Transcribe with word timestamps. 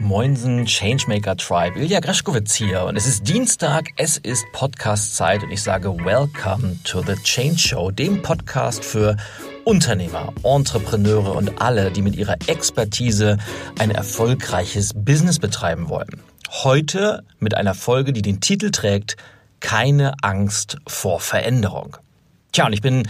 Moinsen 0.00 0.66
Changemaker 0.66 1.36
Tribe, 1.36 1.78
Ilja 1.78 2.00
Greschkowitz 2.00 2.54
hier 2.54 2.84
und 2.84 2.96
es 2.96 3.06
ist 3.06 3.28
Dienstag, 3.28 3.90
es 3.96 4.18
ist 4.18 4.44
Podcast-Zeit 4.52 5.44
und 5.44 5.52
ich 5.52 5.62
sage 5.62 5.96
Welcome 5.96 6.78
to 6.82 7.00
the 7.02 7.14
Change 7.22 7.58
Show, 7.58 7.90
dem 7.92 8.20
Podcast 8.20 8.84
für 8.84 9.16
Unternehmer, 9.64 10.32
Entrepreneure 10.42 11.36
und 11.36 11.62
alle, 11.62 11.92
die 11.92 12.02
mit 12.02 12.16
ihrer 12.16 12.36
Expertise 12.48 13.38
ein 13.78 13.92
erfolgreiches 13.92 14.92
Business 14.94 15.38
betreiben 15.38 15.88
wollen. 15.88 16.20
Heute 16.50 17.24
mit 17.38 17.56
einer 17.56 17.74
Folge, 17.74 18.12
die 18.12 18.22
den 18.22 18.40
Titel 18.40 18.72
trägt 18.72 19.16
Keine 19.60 20.14
Angst 20.22 20.78
vor 20.88 21.20
Veränderung. 21.20 21.96
Tja, 22.54 22.66
und 22.66 22.72
ich 22.72 22.82
bin 22.82 23.08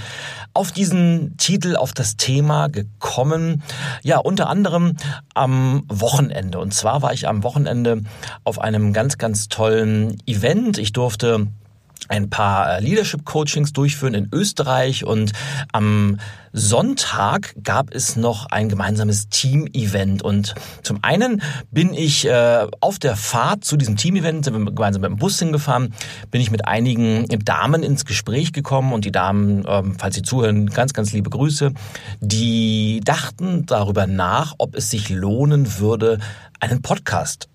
auf 0.54 0.72
diesen 0.72 1.36
Titel, 1.36 1.76
auf 1.76 1.92
das 1.92 2.16
Thema 2.16 2.68
gekommen, 2.68 3.62
ja, 4.02 4.16
unter 4.16 4.48
anderem 4.48 4.96
am 5.34 5.84
Wochenende. 5.86 6.58
Und 6.58 6.72
zwar 6.72 7.02
war 7.02 7.12
ich 7.12 7.28
am 7.28 7.42
Wochenende 7.42 8.00
auf 8.44 8.58
einem 8.58 8.94
ganz, 8.94 9.18
ganz 9.18 9.48
tollen 9.48 10.16
Event. 10.26 10.78
Ich 10.78 10.94
durfte 10.94 11.48
ein 12.08 12.28
paar 12.28 12.76
äh, 12.76 12.80
Leadership 12.80 13.24
Coachings 13.24 13.72
durchführen 13.72 14.14
in 14.14 14.28
Österreich 14.32 15.04
und 15.04 15.32
am 15.72 16.18
Sonntag 16.52 17.54
gab 17.64 17.92
es 17.92 18.14
noch 18.14 18.46
ein 18.46 18.68
gemeinsames 18.68 19.28
Team-Event 19.28 20.22
und 20.22 20.54
zum 20.82 20.98
einen 21.02 21.42
bin 21.72 21.94
ich 21.94 22.26
äh, 22.26 22.66
auf 22.80 22.98
der 22.98 23.16
Fahrt 23.16 23.64
zu 23.64 23.76
diesem 23.76 23.96
Team-Event, 23.96 24.44
sind 24.44 24.54
wir 24.54 24.72
gemeinsam 24.72 25.02
mit 25.02 25.10
dem 25.10 25.16
Bus 25.16 25.38
hingefahren, 25.38 25.94
bin 26.30 26.40
ich 26.40 26.50
mit 26.50 26.68
einigen 26.68 27.26
Damen 27.44 27.82
ins 27.82 28.04
Gespräch 28.04 28.52
gekommen 28.52 28.92
und 28.92 29.04
die 29.04 29.12
Damen, 29.12 29.64
ähm, 29.66 29.96
falls 29.98 30.14
Sie 30.14 30.22
zuhören, 30.22 30.66
ganz, 30.68 30.92
ganz 30.92 31.12
liebe 31.12 31.30
Grüße, 31.30 31.72
die 32.20 33.00
dachten 33.02 33.66
darüber 33.66 34.06
nach, 34.06 34.54
ob 34.58 34.76
es 34.76 34.90
sich 34.90 35.08
lohnen 35.08 35.78
würde, 35.78 36.18
einen 36.60 36.82
Podcast 36.82 37.48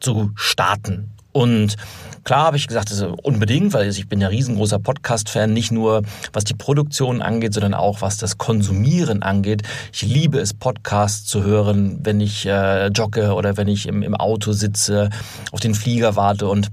zu 0.00 0.32
starten. 0.34 1.13
Und 1.34 1.76
Klar 2.24 2.46
habe 2.46 2.56
ich 2.56 2.66
gesagt, 2.66 2.90
ist 2.90 3.02
unbedingt, 3.02 3.74
weil 3.74 3.86
ich 3.90 4.08
bin 4.08 4.18
ja 4.18 4.28
riesengroßer 4.28 4.78
Podcast-Fan, 4.78 5.52
nicht 5.52 5.70
nur 5.70 6.02
was 6.32 6.44
die 6.44 6.54
Produktion 6.54 7.20
angeht, 7.20 7.52
sondern 7.52 7.74
auch 7.74 8.00
was 8.00 8.16
das 8.16 8.38
Konsumieren 8.38 9.22
angeht. 9.22 9.62
Ich 9.92 10.00
liebe 10.00 10.38
es, 10.38 10.54
Podcasts 10.54 11.26
zu 11.26 11.44
hören, 11.44 11.98
wenn 12.02 12.22
ich 12.22 12.46
äh, 12.46 12.86
jogge 12.86 13.34
oder 13.34 13.58
wenn 13.58 13.68
ich 13.68 13.86
im, 13.86 14.02
im 14.02 14.14
Auto 14.14 14.52
sitze, 14.52 15.10
auf 15.52 15.60
den 15.60 15.74
Flieger 15.74 16.16
warte 16.16 16.48
und 16.48 16.70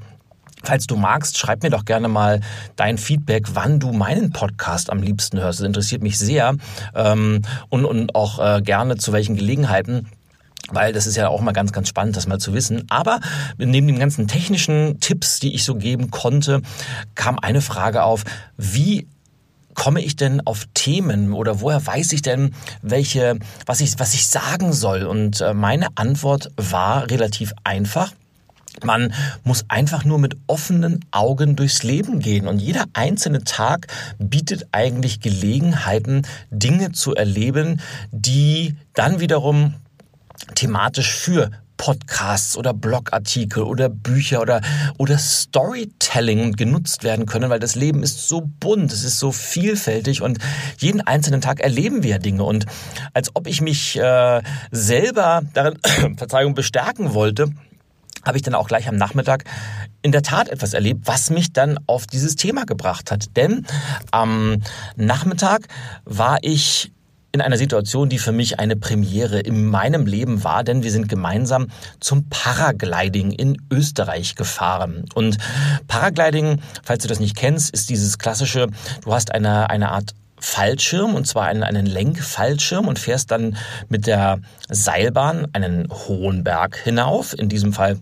Falls 0.63 0.85
du 0.85 0.95
magst, 0.95 1.39
schreib 1.39 1.63
mir 1.63 1.71
doch 1.71 1.85
gerne 1.85 2.07
mal 2.07 2.39
dein 2.75 2.99
Feedback, 2.99 3.47
wann 3.55 3.79
du 3.79 3.93
meinen 3.93 4.31
Podcast 4.31 4.91
am 4.91 5.01
liebsten 5.01 5.39
hörst. 5.39 5.59
Das 5.59 5.65
interessiert 5.65 6.03
mich 6.03 6.19
sehr 6.19 6.55
ähm, 6.93 7.41
und, 7.69 7.83
und 7.83 8.13
auch 8.13 8.37
äh, 8.37 8.61
gerne 8.61 8.97
zu 8.97 9.11
welchen 9.11 9.35
Gelegenheiten 9.35 10.05
weil 10.71 10.93
das 10.93 11.07
ist 11.07 11.15
ja 11.15 11.29
auch 11.29 11.41
mal 11.41 11.51
ganz, 11.51 11.71
ganz 11.71 11.87
spannend, 11.87 12.15
das 12.15 12.27
mal 12.27 12.39
zu 12.39 12.53
wissen. 12.53 12.85
Aber 12.89 13.19
neben 13.57 13.87
den 13.87 13.99
ganzen 13.99 14.27
technischen 14.27 14.99
Tipps, 14.99 15.39
die 15.39 15.53
ich 15.53 15.63
so 15.63 15.75
geben 15.75 16.11
konnte, 16.11 16.61
kam 17.15 17.39
eine 17.39 17.61
Frage 17.61 18.03
auf, 18.03 18.23
wie 18.57 19.07
komme 19.73 20.01
ich 20.01 20.15
denn 20.15 20.45
auf 20.45 20.67
Themen 20.73 21.33
oder 21.33 21.61
woher 21.61 21.85
weiß 21.85 22.11
ich 22.13 22.21
denn, 22.21 22.53
welche, 22.81 23.39
was 23.65 23.81
ich, 23.81 23.97
was 23.99 24.13
ich 24.13 24.27
sagen 24.27 24.73
soll? 24.73 25.03
Und 25.03 25.41
äh, 25.41 25.53
meine 25.53 25.87
Antwort 25.95 26.51
war 26.57 27.09
relativ 27.09 27.53
einfach. 27.63 28.11
Man 28.83 29.13
muss 29.43 29.65
einfach 29.67 30.05
nur 30.05 30.17
mit 30.17 30.37
offenen 30.47 31.03
Augen 31.11 31.55
durchs 31.55 31.83
Leben 31.83 32.19
gehen 32.19 32.47
und 32.47 32.59
jeder 32.59 32.85
einzelne 32.93 33.43
Tag 33.43 33.87
bietet 34.17 34.67
eigentlich 34.71 35.19
Gelegenheiten, 35.19 36.23
Dinge 36.51 36.93
zu 36.93 37.13
erleben, 37.13 37.81
die 38.11 38.75
dann 38.93 39.19
wiederum 39.19 39.73
thematisch 40.55 41.13
für 41.13 41.51
Podcasts 41.81 42.57
oder 42.57 42.75
Blogartikel 42.75 43.63
oder 43.63 43.89
Bücher 43.89 44.41
oder, 44.41 44.61
oder 44.99 45.17
Storytelling 45.17 46.53
genutzt 46.53 47.03
werden 47.03 47.25
können, 47.25 47.49
weil 47.49 47.59
das 47.59 47.73
Leben 47.73 48.03
ist 48.03 48.27
so 48.27 48.41
bunt, 48.41 48.93
es 48.93 49.03
ist 49.03 49.17
so 49.17 49.31
vielfältig 49.31 50.21
und 50.21 50.37
jeden 50.77 51.01
einzelnen 51.01 51.41
Tag 51.41 51.59
erleben 51.59 52.03
wir 52.03 52.19
Dinge. 52.19 52.43
Und 52.43 52.67
als 53.15 53.35
ob 53.35 53.47
ich 53.47 53.61
mich 53.61 53.97
äh, 53.97 54.43
selber 54.69 55.41
darin, 55.55 55.79
Verzeihung, 56.17 56.53
bestärken 56.53 57.15
wollte, 57.15 57.49
habe 58.23 58.37
ich 58.37 58.43
dann 58.43 58.53
auch 58.53 58.67
gleich 58.67 58.87
am 58.87 58.95
Nachmittag 58.95 59.45
in 60.03 60.11
der 60.11 60.21
Tat 60.21 60.49
etwas 60.49 60.75
erlebt, 60.75 61.07
was 61.07 61.31
mich 61.31 61.51
dann 61.51 61.79
auf 61.87 62.05
dieses 62.05 62.35
Thema 62.35 62.65
gebracht 62.65 63.11
hat. 63.11 63.35
Denn 63.35 63.65
am 64.11 64.61
Nachmittag 64.95 65.67
war 66.05 66.37
ich 66.43 66.91
in 67.31 67.41
einer 67.41 67.57
Situation, 67.57 68.09
die 68.09 68.19
für 68.19 68.31
mich 68.31 68.59
eine 68.59 68.75
Premiere 68.75 69.39
in 69.39 69.65
meinem 69.65 70.05
Leben 70.05 70.43
war, 70.43 70.63
denn 70.63 70.83
wir 70.83 70.91
sind 70.91 71.07
gemeinsam 71.07 71.67
zum 71.99 72.27
Paragliding 72.29 73.31
in 73.31 73.57
Österreich 73.71 74.35
gefahren. 74.35 75.05
Und 75.15 75.37
Paragliding, 75.87 76.59
falls 76.83 77.03
du 77.03 77.07
das 77.07 77.19
nicht 77.19 77.37
kennst, 77.37 77.73
ist 77.73 77.89
dieses 77.89 78.17
klassische, 78.17 78.67
du 79.03 79.13
hast 79.13 79.33
eine, 79.33 79.69
eine 79.69 79.91
Art 79.91 80.13
Fallschirm 80.39 81.15
und 81.15 81.27
zwar 81.27 81.45
einen, 81.45 81.63
einen 81.63 81.85
Lenkfallschirm 81.85 82.87
und 82.87 82.99
fährst 82.99 83.31
dann 83.31 83.55
mit 83.89 84.07
der 84.07 84.39
Seilbahn 84.69 85.47
einen 85.53 85.87
hohen 85.89 86.43
Berg 86.43 86.77
hinauf, 86.77 87.37
in 87.37 87.47
diesem 87.47 87.73
Fall 87.73 87.99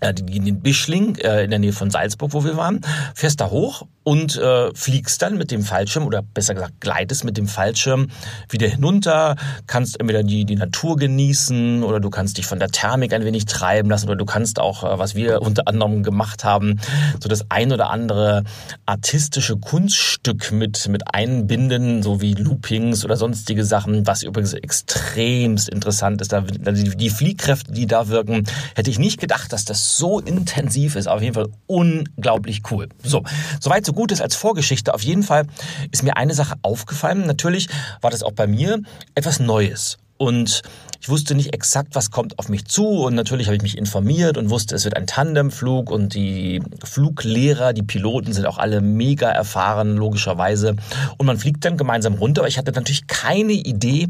äh, 0.00 0.14
den 0.14 0.60
Bischling 0.60 1.16
äh, 1.16 1.44
in 1.44 1.50
der 1.50 1.58
Nähe 1.58 1.72
von 1.72 1.90
Salzburg, 1.90 2.32
wo 2.32 2.44
wir 2.44 2.56
waren, 2.56 2.80
fährst 3.14 3.40
da 3.40 3.50
hoch 3.50 3.86
und 4.04 4.36
äh, 4.36 4.72
fliegst 4.74 5.22
dann 5.22 5.38
mit 5.38 5.50
dem 5.50 5.62
Fallschirm 5.62 6.06
oder 6.06 6.22
besser 6.22 6.54
gesagt 6.54 6.80
gleitest 6.80 7.24
mit 7.24 7.36
dem 7.38 7.48
Fallschirm 7.48 8.08
wieder 8.50 8.68
hinunter, 8.68 9.36
kannst 9.66 9.98
entweder 9.98 10.22
die, 10.22 10.44
die 10.44 10.56
Natur 10.56 10.96
genießen 10.96 11.82
oder 11.82 12.00
du 12.00 12.10
kannst 12.10 12.36
dich 12.36 12.46
von 12.46 12.58
der 12.58 12.68
Thermik 12.68 13.14
ein 13.14 13.24
wenig 13.24 13.46
treiben 13.46 13.88
lassen 13.88 14.06
oder 14.06 14.16
du 14.16 14.26
kannst 14.26 14.60
auch, 14.60 14.84
äh, 14.84 14.98
was 14.98 15.14
wir 15.14 15.40
unter 15.40 15.66
anderem 15.66 16.02
gemacht 16.02 16.44
haben, 16.44 16.80
so 17.20 17.28
das 17.28 17.50
ein 17.50 17.72
oder 17.72 17.90
andere 17.90 18.44
artistische 18.84 19.56
Kunststück 19.56 20.52
mit, 20.52 20.86
mit 20.88 21.14
einbinden, 21.14 22.02
so 22.02 22.20
wie 22.20 22.34
Loopings 22.34 23.04
oder 23.04 23.16
sonstige 23.16 23.64
Sachen, 23.64 24.06
was 24.06 24.22
übrigens 24.22 24.52
extremst 24.52 25.70
interessant 25.70 26.20
ist. 26.20 26.32
Da, 26.32 26.42
die, 26.42 26.90
die 26.90 27.10
Fliehkräfte, 27.10 27.72
die 27.72 27.86
da 27.86 28.08
wirken, 28.08 28.44
hätte 28.74 28.90
ich 28.90 28.98
nicht 28.98 29.18
gedacht, 29.18 29.52
dass 29.52 29.64
das 29.64 29.96
so 29.96 30.20
intensiv 30.20 30.94
ist. 30.96 31.08
Auf 31.08 31.22
jeden 31.22 31.34
Fall 31.34 31.48
unglaublich 31.66 32.62
cool. 32.70 32.88
So, 33.02 33.22
soweit 33.60 33.86
so 33.86 33.93
gut 33.94 34.12
ist 34.12 34.20
als 34.20 34.36
Vorgeschichte. 34.36 34.94
Auf 34.94 35.02
jeden 35.02 35.22
Fall 35.22 35.46
ist 35.90 36.02
mir 36.02 36.16
eine 36.16 36.34
Sache 36.34 36.56
aufgefallen. 36.62 37.26
Natürlich 37.26 37.68
war 38.00 38.10
das 38.10 38.22
auch 38.22 38.32
bei 38.32 38.46
mir 38.46 38.80
etwas 39.14 39.40
Neues. 39.40 39.98
Und 40.16 40.62
ich 41.00 41.08
wusste 41.08 41.34
nicht 41.34 41.52
exakt, 41.52 41.94
was 41.94 42.10
kommt 42.10 42.38
auf 42.38 42.48
mich 42.48 42.66
zu. 42.66 42.86
Und 42.86 43.14
natürlich 43.14 43.46
habe 43.46 43.56
ich 43.56 43.62
mich 43.62 43.76
informiert 43.76 44.38
und 44.38 44.48
wusste, 44.48 44.74
es 44.74 44.84
wird 44.84 44.96
ein 44.96 45.06
Tandemflug 45.06 45.90
und 45.90 46.14
die 46.14 46.62
Fluglehrer, 46.82 47.72
die 47.72 47.82
Piloten 47.82 48.32
sind 48.32 48.46
auch 48.46 48.58
alle 48.58 48.80
mega 48.80 49.28
erfahren, 49.30 49.96
logischerweise. 49.96 50.76
Und 51.18 51.26
man 51.26 51.36
fliegt 51.36 51.64
dann 51.64 51.76
gemeinsam 51.76 52.14
runter. 52.14 52.42
Aber 52.42 52.48
ich 52.48 52.58
hatte 52.58 52.72
natürlich 52.72 53.06
keine 53.06 53.52
Idee, 53.52 54.08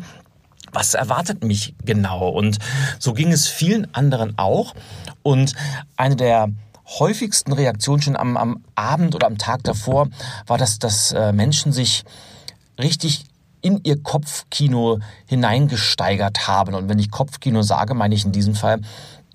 was 0.72 0.94
erwartet 0.94 1.42
mich 1.42 1.74
genau. 1.84 2.28
Und 2.28 2.58
so 2.98 3.12
ging 3.12 3.32
es 3.32 3.48
vielen 3.48 3.92
anderen 3.94 4.38
auch. 4.38 4.74
Und 5.22 5.54
eine 5.96 6.16
der 6.16 6.50
häufigsten 6.86 7.52
Reaktion 7.52 8.02
schon 8.02 8.16
am, 8.16 8.36
am 8.36 8.64
Abend 8.74 9.14
oder 9.14 9.26
am 9.26 9.38
Tag 9.38 9.62
davor 9.64 10.08
war, 10.46 10.58
dass, 10.58 10.78
dass 10.78 11.12
äh, 11.12 11.32
Menschen 11.32 11.72
sich 11.72 12.04
richtig 12.78 13.24
in 13.62 13.80
ihr 13.82 14.02
Kopfkino 14.02 14.98
hineingesteigert 15.26 16.46
haben. 16.46 16.74
Und 16.74 16.88
wenn 16.88 16.98
ich 16.98 17.10
Kopfkino 17.10 17.62
sage, 17.62 17.94
meine 17.94 18.14
ich 18.14 18.24
in 18.24 18.32
diesem 18.32 18.54
Fall 18.54 18.80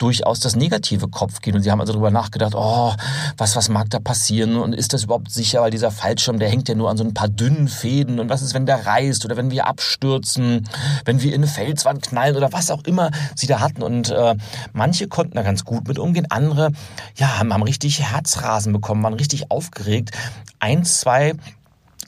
durchaus 0.01 0.39
das 0.39 0.55
negative 0.55 1.07
Kopfkino. 1.07 1.59
Sie 1.59 1.71
haben 1.71 1.79
also 1.79 1.93
darüber 1.93 2.11
nachgedacht, 2.11 2.53
oh, 2.55 2.93
was, 3.37 3.55
was 3.55 3.69
mag 3.69 3.89
da 3.89 3.99
passieren? 3.99 4.55
Und 4.57 4.73
ist 4.73 4.93
das 4.93 5.03
überhaupt 5.03 5.31
sicher, 5.31 5.61
weil 5.61 5.71
dieser 5.71 5.91
Fallschirm, 5.91 6.39
der 6.39 6.49
hängt 6.49 6.67
ja 6.67 6.75
nur 6.75 6.89
an 6.89 6.97
so 6.97 7.03
ein 7.03 7.13
paar 7.13 7.27
dünnen 7.27 7.67
Fäden. 7.67 8.19
Und 8.19 8.29
was 8.29 8.41
ist, 8.41 8.53
wenn 8.53 8.65
der 8.65 8.85
reißt 8.85 9.23
oder 9.25 9.37
wenn 9.37 9.51
wir 9.51 9.67
abstürzen, 9.67 10.67
wenn 11.05 11.21
wir 11.21 11.33
in 11.33 11.41
eine 11.41 11.47
Felswand 11.47 12.01
knallen 12.01 12.35
oder 12.35 12.51
was 12.51 12.71
auch 12.71 12.83
immer 12.85 13.11
sie 13.35 13.47
da 13.47 13.59
hatten? 13.59 13.83
Und 13.83 14.09
äh, 14.09 14.35
manche 14.73 15.07
konnten 15.07 15.35
da 15.35 15.43
ganz 15.43 15.63
gut 15.65 15.87
mit 15.87 15.99
umgehen, 15.99 16.27
andere, 16.29 16.71
ja, 17.15 17.37
haben, 17.37 17.53
haben 17.53 17.63
richtig 17.63 18.01
Herzrasen 18.01 18.73
bekommen, 18.73 19.03
waren 19.03 19.13
richtig 19.13 19.51
aufgeregt. 19.51 20.11
Eins, 20.59 20.99
zwei 21.01 21.33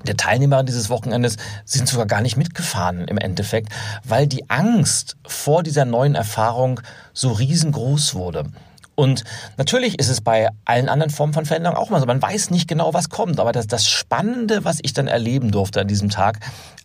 der 0.08 0.18
Teilnehmer 0.18 0.64
dieses 0.64 0.90
Wochenendes 0.90 1.38
sind 1.66 1.88
sogar 1.88 2.06
gar 2.06 2.22
nicht 2.22 2.38
mitgefahren 2.38 3.06
im 3.06 3.18
Endeffekt, 3.18 3.70
weil 4.04 4.28
die 4.28 4.50
Angst 4.50 5.18
vor 5.26 5.64
dieser 5.64 5.86
neuen 5.86 6.16
Erfahrung 6.16 6.82
so 7.14 7.32
riesengroß 7.32 8.16
wurde. 8.16 8.46
Und 8.96 9.24
natürlich 9.58 9.98
ist 10.00 10.10
es 10.10 10.22
bei 10.22 10.50
allen 10.66 10.90
anderen 10.90 11.10
Formen 11.10 11.34
von 11.34 11.46
Veränderung 11.46 11.78
auch 11.78 11.90
mal 11.90 12.00
so. 12.00 12.06
Man 12.06 12.22
weiß 12.22 12.52
nicht 12.52 12.68
genau, 12.68 12.94
was 12.94 13.10
kommt. 13.10 13.40
Aber 13.40 13.52
das, 13.52 13.66
das 13.66 13.88
Spannende, 13.88 14.64
was 14.66 14.80
ich 14.82 14.94
dann 14.94 15.08
erleben 15.08 15.52
durfte 15.52 15.82
an 15.82 15.88
diesem 15.88 16.10
Tag, 16.10 16.40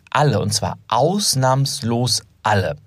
alle, 0.09 0.39
und 0.39 0.53
zwar 0.53 0.77
ausnahmslos 0.87 2.23
alle, 2.43 2.77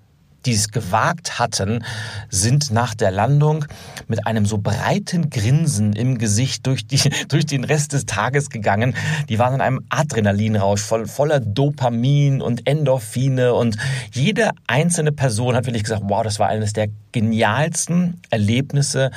die 0.45 0.53
es 0.53 0.71
gewagt 0.71 1.39
hatten, 1.39 1.83
sind 2.29 2.71
nach 2.71 2.93
der 2.95 3.11
Landung 3.11 3.65
mit 4.07 4.25
einem 4.25 4.45
so 4.45 4.57
breiten 4.57 5.29
Grinsen 5.29 5.93
im 5.93 6.17
Gesicht 6.17 6.65
durch, 6.67 6.85
die, 6.87 6.99
durch 7.27 7.45
den 7.45 7.63
Rest 7.63 7.93
des 7.93 8.05
Tages 8.05 8.49
gegangen. 8.49 8.95
Die 9.29 9.39
waren 9.39 9.55
in 9.55 9.61
einem 9.61 9.81
Adrenalinrausch 9.89 10.81
voll, 10.81 11.07
voller 11.07 11.39
Dopamin 11.39 12.41
und 12.41 12.67
Endorphine 12.67 13.53
und 13.53 13.77
jede 14.11 14.51
einzelne 14.67 15.11
Person 15.11 15.55
hat 15.55 15.65
wirklich 15.65 15.83
gesagt, 15.83 16.03
wow, 16.05 16.23
das 16.23 16.39
war 16.39 16.47
eines 16.47 16.73
der 16.73 16.87
genialsten 17.11 18.19
Erlebnisse 18.29 19.11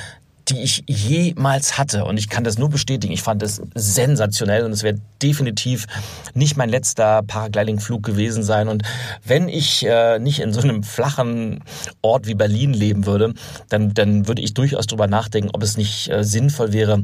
die 0.49 0.61
ich 0.61 0.83
jemals 0.87 1.77
hatte. 1.77 2.05
Und 2.05 2.17
ich 2.17 2.29
kann 2.29 2.43
das 2.43 2.57
nur 2.57 2.69
bestätigen. 2.69 3.13
Ich 3.13 3.23
fand 3.23 3.41
es 3.41 3.61
sensationell 3.73 4.63
und 4.63 4.71
es 4.71 4.83
wird 4.83 4.99
definitiv 5.21 5.87
nicht 6.33 6.55
mein 6.55 6.69
letzter 6.69 7.23
Paragliding-Flug 7.23 8.03
gewesen 8.03 8.43
sein. 8.43 8.67
Und 8.67 8.83
wenn 9.25 9.49
ich 9.49 9.85
äh, 9.85 10.19
nicht 10.19 10.39
in 10.39 10.53
so 10.53 10.61
einem 10.61 10.83
flachen 10.83 11.63
Ort 12.01 12.27
wie 12.27 12.35
Berlin 12.35 12.73
leben 12.73 13.05
würde, 13.05 13.33
dann, 13.69 13.93
dann 13.93 14.27
würde 14.27 14.41
ich 14.41 14.53
durchaus 14.53 14.85
darüber 14.87 15.07
nachdenken, 15.07 15.49
ob 15.53 15.63
es 15.63 15.77
nicht 15.77 16.09
äh, 16.09 16.23
sinnvoll 16.23 16.73
wäre, 16.73 17.03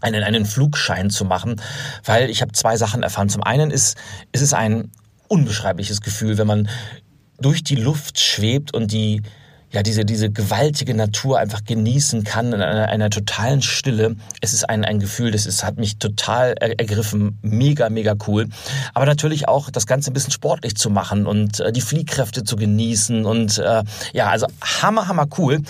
einen, 0.00 0.22
einen 0.22 0.44
Flugschein 0.44 1.10
zu 1.10 1.24
machen, 1.24 1.60
weil 2.04 2.30
ich 2.30 2.42
habe 2.42 2.52
zwei 2.52 2.76
Sachen 2.76 3.02
erfahren. 3.02 3.28
Zum 3.28 3.42
einen 3.42 3.70
ist, 3.70 3.96
ist 4.32 4.42
es 4.42 4.52
ein 4.52 4.90
unbeschreibliches 5.28 6.00
Gefühl, 6.00 6.38
wenn 6.38 6.46
man 6.46 6.68
durch 7.40 7.64
die 7.64 7.76
Luft 7.76 8.20
schwebt 8.20 8.74
und 8.74 8.92
die 8.92 9.22
ja, 9.76 9.82
diese, 9.82 10.06
diese 10.06 10.30
gewaltige 10.30 10.94
Natur 10.94 11.38
einfach 11.38 11.62
genießen 11.62 12.24
kann 12.24 12.54
in 12.54 12.62
einer, 12.62 12.88
einer 12.88 13.10
totalen 13.10 13.60
Stille. 13.60 14.16
Es 14.40 14.54
ist 14.54 14.70
ein, 14.70 14.86
ein 14.86 15.00
Gefühl, 15.00 15.32
das 15.32 15.44
ist, 15.44 15.64
hat 15.64 15.76
mich 15.76 15.98
total 15.98 16.54
ergriffen. 16.54 17.38
Mega, 17.42 17.90
mega 17.90 18.14
cool. 18.26 18.48
Aber 18.94 19.04
natürlich 19.04 19.48
auch 19.48 19.68
das 19.68 19.86
Ganze 19.86 20.10
ein 20.10 20.14
bisschen 20.14 20.30
sportlich 20.30 20.76
zu 20.76 20.88
machen 20.88 21.26
und 21.26 21.60
äh, 21.60 21.72
die 21.72 21.82
Fliehkräfte 21.82 22.42
zu 22.42 22.56
genießen 22.56 23.26
und 23.26 23.58
äh, 23.58 23.82
ja, 24.14 24.30
also 24.30 24.46
hammer, 24.62 25.08
hammer 25.08 25.26
cool. 25.36 25.60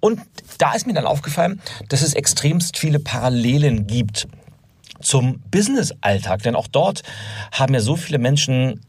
Und 0.00 0.20
da 0.58 0.72
ist 0.72 0.88
mir 0.88 0.94
dann 0.94 1.06
aufgefallen, 1.06 1.60
dass 1.88 2.02
es 2.02 2.14
extremst 2.14 2.76
viele 2.76 2.98
Parallelen 2.98 3.86
gibt 3.86 4.26
zum 5.00 5.38
Business-Alltag. 5.52 6.42
Denn 6.42 6.56
auch 6.56 6.66
dort 6.66 7.04
haben 7.52 7.72
ja 7.72 7.78
so 7.78 7.94
viele 7.94 8.18
Menschen 8.18 8.80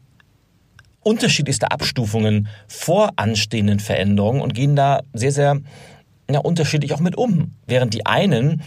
unterschiedlichste 1.06 1.70
Abstufungen 1.70 2.48
vor 2.66 3.12
anstehenden 3.14 3.78
Veränderungen 3.78 4.40
und 4.40 4.54
gehen 4.54 4.74
da 4.74 5.02
sehr, 5.12 5.30
sehr 5.30 5.60
ja, 6.28 6.40
unterschiedlich 6.40 6.92
auch 6.92 7.00
mit 7.00 7.16
um. 7.16 7.52
Während 7.66 7.94
die 7.94 8.04
einen 8.06 8.62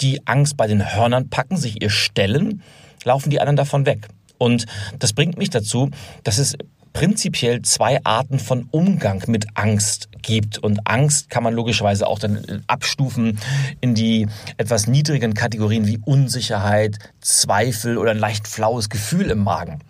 die 0.00 0.24
Angst 0.26 0.56
bei 0.56 0.68
den 0.68 0.94
Hörnern 0.94 1.30
packen, 1.30 1.56
sich 1.56 1.82
ihr 1.82 1.90
stellen, 1.90 2.62
laufen 3.02 3.30
die 3.30 3.40
anderen 3.40 3.56
davon 3.56 3.86
weg. 3.86 4.06
Und 4.38 4.66
das 5.00 5.12
bringt 5.14 5.36
mich 5.36 5.50
dazu, 5.50 5.90
dass 6.22 6.38
es 6.38 6.54
prinzipiell 6.92 7.62
zwei 7.62 7.98
Arten 8.04 8.38
von 8.38 8.68
Umgang 8.70 9.24
mit 9.26 9.46
Angst 9.54 10.10
gibt. 10.22 10.58
Und 10.58 10.86
Angst 10.86 11.28
kann 11.28 11.42
man 11.42 11.54
logischerweise 11.54 12.06
auch 12.06 12.20
dann 12.20 12.62
abstufen 12.68 13.38
in 13.80 13.96
die 13.96 14.28
etwas 14.58 14.86
niedrigen 14.86 15.34
Kategorien 15.34 15.88
wie 15.88 15.98
Unsicherheit, 16.04 16.98
Zweifel 17.20 17.98
oder 17.98 18.12
ein 18.12 18.18
leicht 18.18 18.46
flaues 18.46 18.88
Gefühl 18.90 19.30
im 19.30 19.42
Magen. 19.42 19.80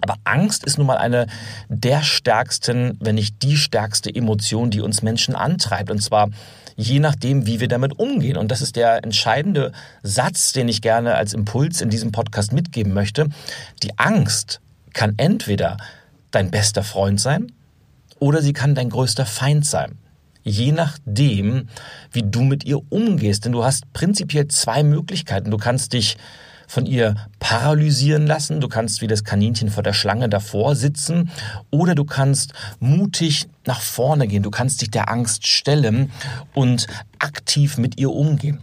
Aber 0.00 0.16
Angst 0.24 0.64
ist 0.64 0.78
nun 0.78 0.86
mal 0.86 0.96
eine 0.96 1.26
der 1.68 2.02
stärksten, 2.02 2.96
wenn 3.00 3.16
nicht 3.16 3.42
die 3.42 3.56
stärkste 3.56 4.14
Emotion, 4.14 4.70
die 4.70 4.80
uns 4.80 5.02
Menschen 5.02 5.34
antreibt. 5.34 5.90
Und 5.90 6.02
zwar 6.02 6.30
je 6.76 7.00
nachdem, 7.00 7.46
wie 7.46 7.60
wir 7.60 7.68
damit 7.68 7.98
umgehen. 7.98 8.36
Und 8.36 8.50
das 8.50 8.62
ist 8.62 8.76
der 8.76 9.04
entscheidende 9.04 9.72
Satz, 10.02 10.52
den 10.52 10.68
ich 10.68 10.82
gerne 10.82 11.14
als 11.14 11.34
Impuls 11.34 11.80
in 11.80 11.90
diesem 11.90 12.12
Podcast 12.12 12.52
mitgeben 12.52 12.92
möchte. 12.92 13.28
Die 13.82 13.98
Angst 13.98 14.60
kann 14.92 15.14
entweder 15.16 15.76
dein 16.30 16.50
bester 16.50 16.82
Freund 16.82 17.20
sein 17.20 17.52
oder 18.18 18.42
sie 18.42 18.52
kann 18.52 18.74
dein 18.74 18.90
größter 18.90 19.26
Feind 19.26 19.66
sein. 19.66 19.98
Je 20.44 20.72
nachdem, 20.72 21.68
wie 22.10 22.22
du 22.24 22.42
mit 22.42 22.64
ihr 22.64 22.80
umgehst. 22.90 23.44
Denn 23.44 23.52
du 23.52 23.64
hast 23.64 23.92
prinzipiell 23.92 24.48
zwei 24.48 24.82
Möglichkeiten. 24.82 25.50
Du 25.50 25.56
kannst 25.56 25.92
dich 25.92 26.16
von 26.72 26.86
ihr 26.86 27.16
paralysieren 27.38 28.26
lassen. 28.26 28.60
Du 28.60 28.68
kannst 28.68 29.02
wie 29.02 29.06
das 29.06 29.24
Kaninchen 29.24 29.68
vor 29.68 29.82
der 29.82 29.92
Schlange 29.92 30.30
davor 30.30 30.74
sitzen 30.74 31.30
oder 31.70 31.94
du 31.94 32.04
kannst 32.04 32.54
mutig 32.80 33.46
nach 33.66 33.82
vorne 33.82 34.26
gehen. 34.26 34.42
Du 34.42 34.50
kannst 34.50 34.80
dich 34.80 34.90
der 34.90 35.10
Angst 35.10 35.46
stellen 35.46 36.10
und 36.54 36.86
aktiv 37.18 37.76
mit 37.76 38.00
ihr 38.00 38.10
umgehen. 38.10 38.60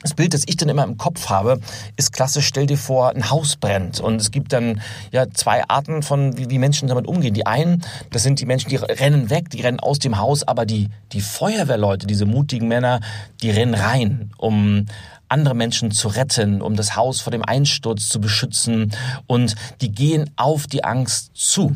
Das 0.00 0.14
Bild, 0.14 0.34
das 0.34 0.42
ich 0.46 0.56
dann 0.56 0.68
immer 0.68 0.82
im 0.82 0.96
Kopf 0.96 1.28
habe, 1.28 1.60
ist 1.96 2.12
klassisch, 2.12 2.46
stell 2.46 2.66
dir 2.66 2.78
vor, 2.78 3.10
ein 3.10 3.30
Haus 3.30 3.56
brennt. 3.56 4.00
Und 4.00 4.20
es 4.20 4.32
gibt 4.32 4.52
dann 4.52 4.80
ja 5.12 5.30
zwei 5.30 5.62
Arten 5.68 6.02
von, 6.02 6.36
wie, 6.36 6.50
wie 6.50 6.58
Menschen 6.58 6.88
damit 6.88 7.06
umgehen. 7.06 7.34
Die 7.34 7.46
einen, 7.46 7.82
das 8.10 8.24
sind 8.24 8.40
die 8.40 8.46
Menschen, 8.46 8.70
die 8.70 8.76
rennen 8.76 9.30
weg, 9.30 9.50
die 9.50 9.60
rennen 9.60 9.78
aus 9.78 10.00
dem 10.00 10.18
Haus, 10.18 10.42
aber 10.42 10.66
die, 10.66 10.88
die 11.12 11.20
Feuerwehrleute, 11.20 12.06
diese 12.06 12.24
mutigen 12.24 12.66
Männer, 12.66 12.98
die 13.42 13.50
rennen 13.50 13.74
rein, 13.74 14.32
um 14.38 14.86
andere 15.32 15.54
Menschen 15.54 15.90
zu 15.90 16.08
retten, 16.08 16.62
um 16.62 16.76
das 16.76 16.94
Haus 16.94 17.20
vor 17.20 17.30
dem 17.30 17.44
Einsturz 17.44 18.08
zu 18.08 18.20
beschützen. 18.20 18.92
Und 19.26 19.56
die 19.80 19.90
gehen 19.90 20.30
auf 20.36 20.66
die 20.66 20.84
Angst 20.84 21.32
zu. 21.34 21.74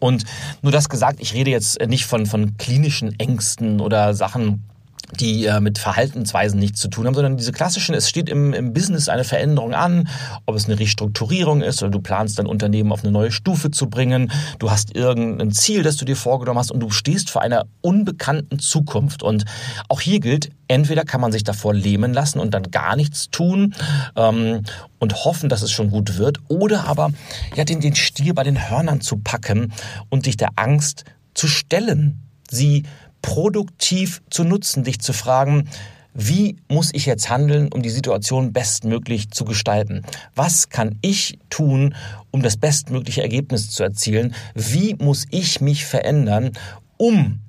Und 0.00 0.24
nur 0.62 0.72
das 0.72 0.88
gesagt, 0.88 1.20
ich 1.20 1.34
rede 1.34 1.50
jetzt 1.50 1.80
nicht 1.86 2.06
von, 2.06 2.26
von 2.26 2.56
klinischen 2.56 3.18
Ängsten 3.18 3.80
oder 3.80 4.14
Sachen, 4.14 4.64
die 5.20 5.46
äh, 5.46 5.60
mit 5.60 5.78
Verhaltensweisen 5.78 6.58
nichts 6.58 6.80
zu 6.80 6.88
tun 6.88 7.06
haben, 7.06 7.14
sondern 7.14 7.36
diese 7.36 7.52
klassischen, 7.52 7.94
es 7.94 8.08
steht 8.08 8.28
im, 8.28 8.52
im 8.52 8.72
Business 8.72 9.08
eine 9.08 9.24
Veränderung 9.24 9.74
an, 9.74 10.08
ob 10.46 10.56
es 10.56 10.66
eine 10.66 10.78
Restrukturierung 10.78 11.62
ist 11.62 11.82
oder 11.82 11.90
du 11.90 12.00
planst 12.00 12.38
dein 12.38 12.46
Unternehmen 12.46 12.92
auf 12.92 13.04
eine 13.04 13.12
neue 13.12 13.32
Stufe 13.32 13.70
zu 13.70 13.88
bringen, 13.88 14.32
du 14.58 14.70
hast 14.70 14.94
irgendein 14.96 15.52
Ziel, 15.52 15.82
das 15.82 15.96
du 15.96 16.04
dir 16.04 16.16
vorgenommen 16.16 16.58
hast 16.58 16.70
und 16.70 16.80
du 16.80 16.90
stehst 16.90 17.30
vor 17.30 17.42
einer 17.42 17.66
unbekannten 17.80 18.58
Zukunft. 18.58 19.22
Und 19.22 19.44
auch 19.88 20.00
hier 20.00 20.20
gilt, 20.20 20.50
entweder 20.68 21.04
kann 21.04 21.20
man 21.20 21.32
sich 21.32 21.44
davor 21.44 21.74
lähmen 21.74 22.12
lassen 22.12 22.38
und 22.38 22.52
dann 22.54 22.70
gar 22.70 22.96
nichts 22.96 23.30
tun 23.30 23.74
ähm, 24.16 24.62
und 24.98 25.24
hoffen, 25.24 25.48
dass 25.48 25.62
es 25.62 25.70
schon 25.70 25.90
gut 25.90 26.18
wird, 26.18 26.38
oder 26.48 26.84
aber 26.86 27.10
ja 27.54 27.64
den, 27.64 27.80
den 27.80 27.94
Stier 27.94 28.34
bei 28.34 28.42
den 28.42 28.70
Hörnern 28.70 29.00
zu 29.00 29.18
packen 29.18 29.72
und 30.08 30.26
dich 30.26 30.36
der 30.36 30.50
Angst 30.56 31.04
zu 31.34 31.48
stellen, 31.48 32.20
sie 32.50 32.84
produktiv 33.24 34.20
zu 34.28 34.44
nutzen, 34.44 34.84
dich 34.84 35.00
zu 35.00 35.14
fragen, 35.14 35.70
wie 36.12 36.58
muss 36.68 36.90
ich 36.92 37.06
jetzt 37.06 37.30
handeln, 37.30 37.72
um 37.72 37.80
die 37.80 37.88
Situation 37.88 38.52
bestmöglich 38.52 39.30
zu 39.30 39.46
gestalten? 39.46 40.02
Was 40.34 40.68
kann 40.68 40.98
ich 41.00 41.38
tun, 41.48 41.94
um 42.30 42.42
das 42.42 42.58
bestmögliche 42.58 43.22
Ergebnis 43.22 43.70
zu 43.70 43.82
erzielen? 43.82 44.34
Wie 44.54 44.94
muss 44.96 45.24
ich 45.30 45.62
mich 45.62 45.86
verändern, 45.86 46.52
um 46.98 47.40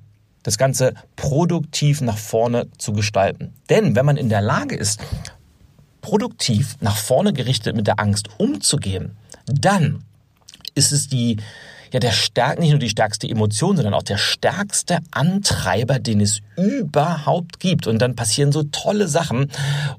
das 0.42 0.56
Ganze 0.56 0.94
produktiv 1.14 2.00
nach 2.00 2.18
vorne 2.18 2.68
zu 2.78 2.94
gestalten? 2.94 3.52
Denn 3.68 3.94
wenn 3.94 4.06
man 4.06 4.16
in 4.16 4.30
der 4.30 4.40
Lage 4.40 4.76
ist, 4.76 5.00
produktiv 6.00 6.76
nach 6.80 6.96
vorne 6.96 7.34
gerichtet 7.34 7.76
mit 7.76 7.86
der 7.86 8.00
Angst 8.00 8.30
umzugehen, 8.38 9.14
dann 9.44 10.04
ist 10.74 10.92
es 10.92 11.08
die 11.08 11.36
ja 11.96 12.00
der 12.00 12.12
stärk, 12.12 12.58
nicht 12.58 12.70
nur 12.70 12.78
die 12.78 12.90
stärkste 12.90 13.28
Emotion, 13.28 13.76
sondern 13.76 13.94
auch 13.94 14.02
der 14.02 14.18
stärkste 14.18 14.98
Antreiber, 15.10 15.98
den 15.98 16.20
es 16.20 16.40
überhaupt 16.56 17.58
gibt. 17.58 17.86
Und 17.86 18.00
dann 18.00 18.14
passieren 18.14 18.52
so 18.52 18.64
tolle 18.64 19.08
Sachen. 19.08 19.50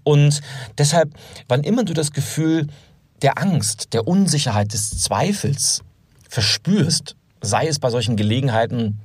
Und 0.04 0.42
deshalb, 0.78 1.12
wann 1.48 1.64
immer 1.64 1.84
du 1.84 1.94
das 1.94 2.12
Gefühl 2.12 2.68
der 3.24 3.40
Angst, 3.40 3.94
der 3.94 4.08
Unsicherheit, 4.08 4.74
des 4.74 5.00
Zweifels 5.00 5.82
verspürst, 6.30 7.16
sei 7.42 7.68
es 7.68 7.80
bei 7.80 7.90
solchen 7.90 8.16
Gelegenheiten 8.16 9.00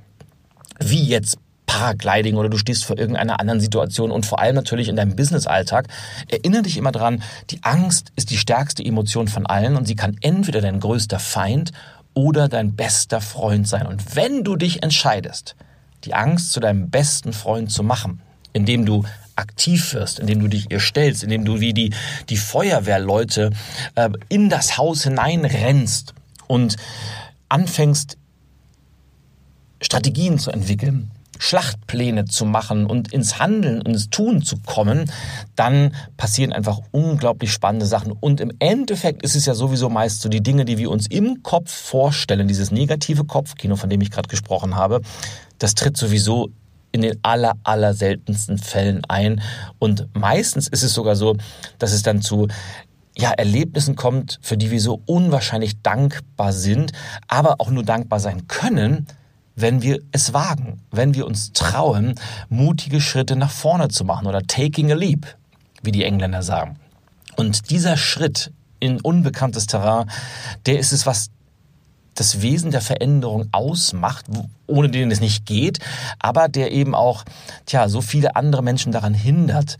wie 0.79 1.03
jetzt 1.03 1.37
Paragliding 1.65 2.35
oder 2.35 2.49
du 2.49 2.57
stehst 2.57 2.85
vor 2.85 2.99
irgendeiner 2.99 3.39
anderen 3.39 3.59
Situation 3.59 4.11
und 4.11 4.27
vor 4.27 4.39
allem 4.39 4.53
natürlich 4.53 4.89
in 4.89 4.95
deinem 4.95 5.15
Business-Alltag, 5.15 5.87
erinnere 6.27 6.61
dich 6.61 6.77
immer 6.77 6.91
dran, 6.91 7.23
die 7.49 7.63
Angst 7.63 8.11
ist 8.15 8.29
die 8.29 8.37
stärkste 8.37 8.85
Emotion 8.85 9.27
von 9.27 9.47
allen 9.47 9.75
und 9.75 9.87
sie 9.87 9.95
kann 9.95 10.17
entweder 10.21 10.61
dein 10.61 10.79
größter 10.79 11.17
Feind 11.17 11.71
oder 12.13 12.47
dein 12.47 12.75
bester 12.75 13.21
Freund 13.21 13.67
sein. 13.67 13.87
Und 13.87 14.15
wenn 14.15 14.43
du 14.43 14.55
dich 14.55 14.83
entscheidest, 14.83 15.55
die 16.03 16.13
Angst 16.13 16.51
zu 16.51 16.59
deinem 16.59 16.89
besten 16.89 17.33
Freund 17.33 17.71
zu 17.71 17.83
machen, 17.83 18.21
indem 18.51 18.85
du 18.85 19.03
aktiv 19.35 19.93
wirst, 19.93 20.19
indem 20.19 20.39
du 20.39 20.47
dich 20.47 20.69
ihr 20.69 20.79
stellst, 20.79 21.23
indem 21.23 21.45
du 21.45 21.59
wie 21.59 21.73
die, 21.73 21.93
die 22.29 22.37
Feuerwehrleute 22.37 23.51
äh, 23.95 24.09
in 24.29 24.49
das 24.49 24.77
Haus 24.77 25.03
hineinrennst 25.03 26.13
und 26.47 26.75
anfängst, 27.49 28.17
Strategien 29.81 30.39
zu 30.39 30.51
entwickeln, 30.51 31.11
Schlachtpläne 31.43 32.23
zu 32.23 32.45
machen 32.45 32.85
und 32.85 33.11
ins 33.11 33.37
Handeln 33.37 33.79
und 33.79 33.87
ins 33.87 34.09
Tun 34.09 34.43
zu 34.43 34.55
kommen, 34.65 35.11
dann 35.57 35.93
passieren 36.15 36.53
einfach 36.53 36.79
unglaublich 36.91 37.51
spannende 37.51 37.85
Sachen. 37.85 38.13
Und 38.13 38.39
im 38.39 38.53
Endeffekt 38.59 39.23
ist 39.23 39.35
es 39.35 39.45
ja 39.45 39.53
sowieso 39.53 39.89
meist 39.89 40.21
so 40.21 40.29
die 40.29 40.41
Dinge, 40.41 40.63
die 40.63 40.77
wir 40.77 40.89
uns 40.89 41.05
im 41.07 41.43
Kopf 41.43 41.69
vorstellen, 41.69 42.47
dieses 42.47 42.71
negative 42.71 43.25
Kopfkino, 43.25 43.75
von 43.75 43.89
dem 43.89 43.99
ich 43.99 44.09
gerade 44.09 44.29
gesprochen 44.29 44.77
habe, 44.77 45.01
das 45.59 45.75
tritt 45.75 45.97
sowieso 45.97 46.49
in 46.93 47.01
den 47.01 47.19
aller, 47.23 47.55
aller 47.65 47.93
seltensten 47.93 48.57
Fällen 48.57 49.03
ein. 49.09 49.41
Und 49.79 50.07
meistens 50.13 50.69
ist 50.69 50.83
es 50.83 50.93
sogar 50.93 51.17
so, 51.17 51.35
dass 51.77 51.91
es 51.91 52.03
dann 52.03 52.21
zu 52.21 52.47
ja, 53.17 53.31
Erlebnissen 53.31 53.97
kommt, 53.97 54.39
für 54.41 54.55
die 54.55 54.71
wir 54.71 54.79
so 54.79 55.01
unwahrscheinlich 55.07 55.81
dankbar 55.81 56.53
sind, 56.53 56.93
aber 57.27 57.55
auch 57.59 57.69
nur 57.69 57.83
dankbar 57.83 58.21
sein 58.21 58.47
können, 58.47 59.07
wenn 59.55 59.81
wir 59.81 59.99
es 60.11 60.33
wagen, 60.33 60.81
wenn 60.91 61.13
wir 61.13 61.25
uns 61.25 61.53
trauen, 61.53 62.15
mutige 62.49 63.01
Schritte 63.01 63.35
nach 63.35 63.51
vorne 63.51 63.89
zu 63.89 64.03
machen 64.03 64.27
oder 64.27 64.41
taking 64.41 64.91
a 64.91 64.95
leap, 64.95 65.27
wie 65.83 65.91
die 65.91 66.03
Engländer 66.03 66.43
sagen. 66.43 66.79
Und 67.35 67.69
dieser 67.69 67.97
Schritt 67.97 68.51
in 68.79 68.99
unbekanntes 68.99 69.67
Terrain, 69.67 70.09
der 70.65 70.79
ist 70.79 70.91
es, 70.91 71.05
was 71.05 71.29
das 72.15 72.41
Wesen 72.41 72.71
der 72.71 72.81
Veränderung 72.81 73.47
ausmacht, 73.51 74.25
ohne 74.67 74.89
den 74.89 75.09
es 75.11 75.19
nicht 75.19 75.45
geht, 75.45 75.79
aber 76.19 76.47
der 76.47 76.71
eben 76.71 76.93
auch, 76.93 77.23
tja, 77.65 77.89
so 77.89 78.01
viele 78.01 78.35
andere 78.35 78.61
Menschen 78.61 78.91
daran 78.91 79.13
hindert, 79.13 79.77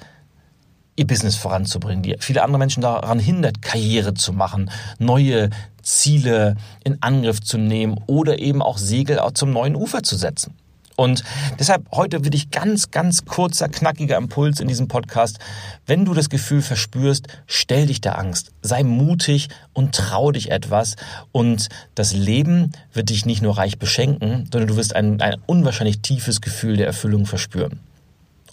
ihr 0.96 1.08
Business 1.08 1.36
voranzubringen, 1.36 2.04
die 2.04 2.16
viele 2.20 2.44
andere 2.44 2.60
Menschen 2.60 2.82
daran 2.82 3.20
hindert, 3.20 3.62
Karriere 3.62 4.14
zu 4.14 4.34
machen, 4.34 4.70
neue 5.00 5.50
Ziele 5.82 6.56
in 6.84 7.02
Angriff 7.02 7.42
zu 7.42 7.58
nehmen 7.58 8.00
oder 8.08 8.40
eben 8.40 8.62
auch 8.62 8.78
Segel 8.78 9.20
zum 9.34 9.52
neuen 9.52 9.76
Ufer 9.76 10.04
zu 10.04 10.16
setzen. 10.16 10.56
Und 10.96 11.24
deshalb 11.58 11.86
heute 11.92 12.24
will 12.24 12.36
ich 12.36 12.52
ganz, 12.52 12.92
ganz 12.92 13.26
kurzer, 13.26 13.68
knackiger 13.68 14.18
Impuls 14.18 14.60
in 14.60 14.68
diesem 14.68 14.88
Podcast. 14.88 15.40
Wenn 15.88 16.06
du 16.06 16.14
das 16.14 16.30
Gefühl 16.30 16.62
verspürst, 16.62 17.28
stell 17.48 17.88
dich 17.88 18.00
der 18.00 18.20
Angst, 18.20 18.52
sei 18.62 18.84
mutig 18.84 19.50
und 19.74 19.96
trau 19.96 20.32
dich 20.32 20.52
etwas. 20.52 20.96
Und 21.32 21.70
das 21.96 22.14
Leben 22.14 22.74
wird 22.94 23.10
dich 23.10 23.26
nicht 23.26 23.42
nur 23.42 23.58
reich 23.58 23.80
beschenken, 23.80 24.48
sondern 24.52 24.68
du 24.68 24.76
wirst 24.76 24.96
ein, 24.96 25.20
ein 25.22 25.38
unwahrscheinlich 25.48 26.02
tiefes 26.02 26.42
Gefühl 26.42 26.78
der 26.78 26.86
Erfüllung 26.86 27.26
verspüren. 27.26 27.80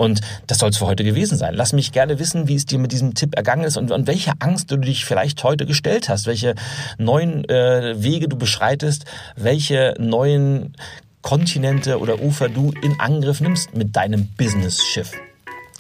Und 0.01 0.23
das 0.47 0.57
soll 0.57 0.71
es 0.71 0.79
für 0.79 0.87
heute 0.87 1.05
gewesen 1.05 1.37
sein. 1.37 1.53
Lass 1.55 1.75
mich 1.75 1.93
gerne 1.93 2.19
wissen, 2.19 2.49
wie 2.49 2.55
es 2.55 2.65
dir 2.65 2.79
mit 2.79 2.91
diesem 2.91 3.13
Tipp 3.13 3.37
ergangen 3.37 3.65
ist 3.65 3.77
und, 3.77 3.91
und 3.91 4.07
welche 4.07 4.33
Angst 4.39 4.71
du 4.71 4.79
dich 4.79 5.05
vielleicht 5.05 5.45
heute 5.45 5.67
gestellt 5.67 6.09
hast, 6.09 6.27
welche 6.27 6.55
neuen 6.97 7.47
äh, 7.51 8.03
Wege 8.03 8.27
du 8.27 8.39
beschreitest, 8.39 9.05
welche 9.37 9.95
neuen 9.99 10.75
Kontinente 11.21 12.01
oder 12.01 12.19
Ufer 12.23 12.49
du 12.49 12.73
in 12.81 12.99
Angriff 12.99 13.43
nimmst 13.43 13.77
mit 13.77 13.95
deinem 13.95 14.29
Business-Schiff. 14.39 15.13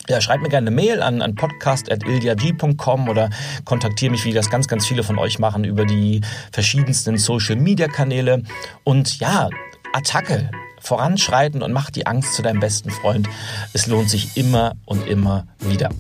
Ja, 0.07 0.21
schreib 0.21 0.43
mir 0.43 0.51
gerne 0.51 0.67
eine 0.67 0.77
Mail 0.77 1.01
an, 1.01 1.23
an 1.23 1.35
podcast.ildiag.com 1.35 3.09
oder 3.09 3.31
kontaktiere 3.65 4.11
mich, 4.11 4.27
wie 4.27 4.35
das 4.35 4.51
ganz, 4.51 4.69
ganz 4.69 4.87
viele 4.87 5.03
von 5.03 5.19
euch 5.19 5.39
machen, 5.39 5.65
über 5.65 5.87
die 5.87 6.21
verschiedensten 6.53 7.17
Social-Media-Kanäle. 7.17 8.43
Und 8.85 9.19
ja, 9.19 9.49
Attacke 9.95 10.51
voranschreiten 10.81 11.63
und 11.63 11.73
mach 11.73 11.91
die 11.91 12.07
Angst 12.07 12.35
zu 12.35 12.43
deinem 12.43 12.61
besten 12.61 12.91
Freund. 12.91 13.29
Es 13.73 13.87
lohnt 13.87 14.11
sich 14.11 14.37
immer 14.37 14.75
und 14.85 15.07
immer 15.07 15.47
wieder. 15.61 15.91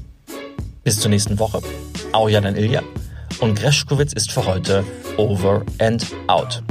Bis 0.82 0.98
zur 0.98 1.10
nächsten 1.10 1.38
Woche. 1.38 1.60
Auja 2.12 2.40
dein 2.40 2.56
Ilja. 2.56 2.82
Und 3.40 3.58
Greschkowitz 3.58 4.12
ist 4.12 4.32
für 4.32 4.44
heute 4.44 4.84
over 5.16 5.64
and 5.78 6.06
out. 6.26 6.62